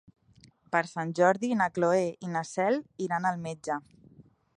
Per 0.75 0.79
Sant 0.91 1.11
Jordi 1.19 1.51
na 1.59 1.67
Cloè 1.75 2.01
i 2.29 2.31
na 2.37 2.43
Cel 2.53 2.79
iran 3.09 3.29
al 3.33 3.41
metge. 3.45 3.79